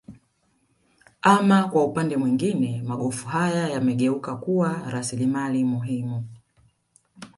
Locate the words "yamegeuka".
3.69-4.35